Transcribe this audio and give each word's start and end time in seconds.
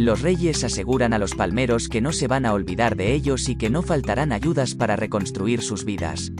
Los 0.00 0.22
reyes 0.22 0.64
aseguran 0.64 1.12
a 1.12 1.18
los 1.18 1.34
palmeros 1.34 1.90
que 1.90 2.00
no 2.00 2.12
se 2.12 2.26
van 2.26 2.46
a 2.46 2.54
olvidar 2.54 2.96
de 2.96 3.12
ellos 3.12 3.50
y 3.50 3.56
que 3.56 3.68
no 3.68 3.82
faltarán 3.82 4.32
ayudas 4.32 4.74
para 4.74 4.96
reconstruir 4.96 5.60
sus 5.60 5.84
vidas. 5.84 6.32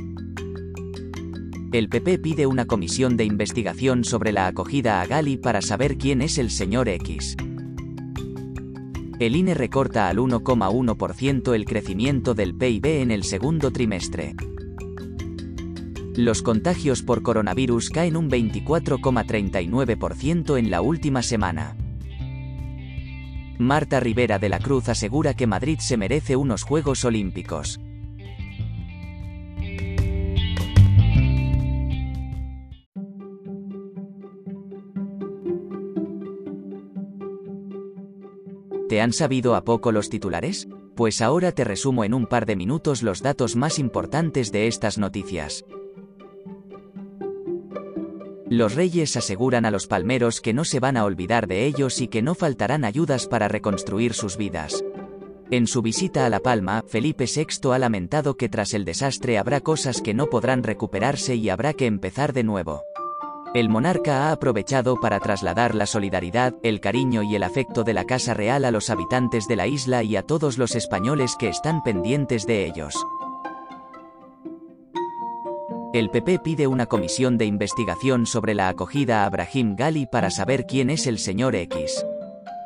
El 1.70 1.91
PP 1.91 2.20
pide 2.20 2.46
una 2.46 2.64
comisión 2.64 3.19
de 3.19 3.24
investigación 3.24 4.05
sobre 4.05 4.33
la 4.33 4.46
acogida 4.46 5.02
a 5.02 5.06
Gali 5.06 5.36
para 5.36 5.60
saber 5.60 5.98
quién 5.98 6.23
es 6.23 6.38
el 6.38 6.50
señor 6.50 6.88
X. 6.88 7.36
El 9.19 9.36
INE 9.36 9.52
recorta 9.52 10.08
al 10.08 10.16
1,1% 10.16 11.55
el 11.55 11.66
crecimiento 11.66 12.33
del 12.33 12.55
PIB 12.55 13.02
en 13.02 13.11
el 13.11 13.24
segundo 13.24 13.72
trimestre. 13.72 14.36
Los 16.16 16.41
contagios 16.41 17.02
por 17.02 17.22
coronavirus 17.22 17.91
caen 17.91 18.16
un 18.16 18.30
24,39% 18.30 20.58
en 20.58 20.70
la 20.70 20.80
última 20.80 21.22
semana. 21.22 21.77
Marta 23.61 24.00
Rivera 24.00 24.39
de 24.39 24.48
la 24.48 24.58
Cruz 24.58 24.89
asegura 24.89 25.34
que 25.34 25.47
Madrid 25.47 25.80
se 25.80 25.98
merece 25.98 26.34
unos 26.34 26.62
Juegos 26.62 27.05
Olímpicos. 27.05 27.78
¿Te 38.88 39.03
han 39.03 39.12
sabido 39.12 39.55
a 39.55 39.62
poco 39.62 39.92
los 39.92 40.08
titulares? 40.08 40.66
Pues 40.97 41.20
ahora 41.20 41.53
te 41.53 41.64
resumo 41.64 42.05
en 42.05 42.14
un 42.14 42.27
par 42.27 42.47
de 42.47 42.56
minutos 42.56 43.03
los 43.03 43.20
datos 43.20 43.56
más 43.56 43.78
importantes 43.78 44.53
de 44.53 44.69
estas 44.69 44.97
noticias. 44.97 45.66
Los 48.51 48.75
reyes 48.75 49.17
aseguran 49.17 49.65
a 49.65 49.70
los 49.70 49.87
palmeros 49.87 50.41
que 50.41 50.53
no 50.53 50.65
se 50.65 50.81
van 50.81 50.97
a 50.97 51.05
olvidar 51.05 51.47
de 51.47 51.67
ellos 51.67 52.01
y 52.01 52.09
que 52.09 52.20
no 52.20 52.34
faltarán 52.34 52.84
ayudas 52.84 53.29
para 53.29 53.47
reconstruir 53.47 54.12
sus 54.12 54.37
vidas. 54.37 54.84
En 55.53 55.69
su 55.69 55.83
visita 55.83 56.27
a 56.27 56.31
La 56.31 56.41
Palma, 56.41 56.83
Felipe 56.89 57.27
VI 57.27 57.73
ha 57.73 57.78
lamentado 57.78 58.37
que 58.37 58.48
tras 58.48 58.75
el 58.75 58.84
desastre 58.84 59.39
habrá 59.39 59.61
cosas 59.61 60.03
que 60.03 60.15
no 60.15 60.27
podrán 60.27 60.65
recuperarse 60.65 61.37
y 61.37 61.48
habrá 61.48 61.75
que 61.75 61.87
empezar 61.87 62.33
de 62.33 62.43
nuevo. 62.43 62.83
El 63.55 63.69
monarca 63.69 64.27
ha 64.27 64.33
aprovechado 64.33 64.98
para 64.98 65.21
trasladar 65.21 65.77
la 65.77 65.87
solidaridad, 65.87 66.56
el 66.65 66.81
cariño 66.81 67.23
y 67.23 67.37
el 67.37 67.45
afecto 67.45 67.84
de 67.84 67.95
la 67.95 68.05
Casa 68.05 68.34
Real 68.34 68.65
a 68.65 68.73
los 68.73 68.91
habitantes 68.91 69.47
de 69.47 69.55
la 69.55 69.69
isla 69.69 70.03
y 70.03 70.17
a 70.17 70.25
todos 70.25 70.59
los 70.59 70.75
españoles 70.75 71.37
que 71.39 71.48
están 71.48 71.84
pendientes 71.84 72.48
de 72.48 72.67
ellos. 72.67 72.97
El 75.92 76.08
PP 76.10 76.38
pide 76.38 76.69
una 76.69 76.86
comisión 76.86 77.36
de 77.36 77.46
investigación 77.46 78.24
sobre 78.24 78.55
la 78.55 78.69
acogida 78.69 79.24
a 79.24 79.28
Brahim 79.28 79.74
Gali 79.74 80.06
para 80.06 80.30
saber 80.30 80.64
quién 80.64 80.88
es 80.88 81.08
el 81.08 81.19
señor 81.19 81.56
X. 81.56 82.06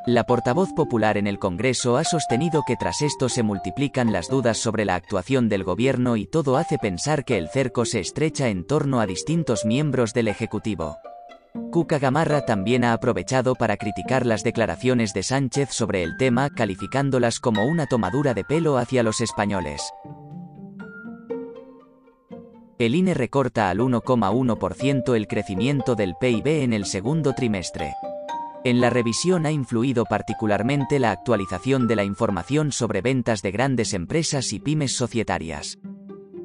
La 0.04 0.24
portavoz 0.24 0.74
popular 0.74 1.16
en 1.16 1.26
el 1.26 1.38
Congreso 1.38 1.96
ha 1.96 2.04
sostenido 2.04 2.64
que 2.66 2.76
tras 2.76 3.00
esto 3.00 3.30
se 3.30 3.42
multiplican 3.42 4.12
las 4.12 4.28
dudas 4.28 4.58
sobre 4.58 4.84
la 4.84 4.96
actuación 4.96 5.48
del 5.48 5.64
gobierno 5.64 6.18
y 6.18 6.26
todo 6.26 6.58
hace 6.58 6.76
pensar 6.76 7.24
que 7.24 7.38
el 7.38 7.48
cerco 7.48 7.86
se 7.86 8.00
estrecha 8.00 8.50
en 8.50 8.66
torno 8.66 9.00
a 9.00 9.06
distintos 9.06 9.64
miembros 9.64 10.12
del 10.12 10.28
Ejecutivo. 10.28 10.98
Cuca 11.72 11.98
Gamarra 11.98 12.44
también 12.44 12.84
ha 12.84 12.92
aprovechado 12.92 13.54
para 13.54 13.78
criticar 13.78 14.26
las 14.26 14.42
declaraciones 14.44 15.14
de 15.14 15.22
Sánchez 15.22 15.70
sobre 15.70 16.02
el 16.02 16.18
tema, 16.18 16.50
calificándolas 16.50 17.40
como 17.40 17.64
una 17.64 17.86
tomadura 17.86 18.34
de 18.34 18.44
pelo 18.44 18.76
hacia 18.76 19.02
los 19.02 19.22
españoles. 19.22 19.82
El 22.78 22.94
INE 22.96 23.14
recorta 23.14 23.70
al 23.70 23.78
1,1% 23.78 25.14
el 25.14 25.28
crecimiento 25.28 25.94
del 25.94 26.16
PIB 26.20 26.64
en 26.64 26.72
el 26.72 26.86
segundo 26.86 27.32
trimestre. 27.32 27.94
En 28.64 28.80
la 28.80 28.90
revisión 28.90 29.46
ha 29.46 29.52
influido 29.52 30.06
particularmente 30.06 30.98
la 30.98 31.12
actualización 31.12 31.86
de 31.86 31.94
la 31.94 32.02
información 32.02 32.72
sobre 32.72 33.00
ventas 33.00 33.42
de 33.42 33.52
grandes 33.52 33.94
empresas 33.94 34.52
y 34.52 34.58
pymes 34.58 34.96
societarias. 34.96 35.78